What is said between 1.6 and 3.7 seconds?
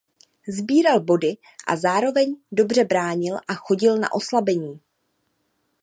a zároveň dobře bránil a